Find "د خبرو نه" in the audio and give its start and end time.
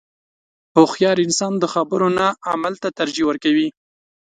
1.59-2.27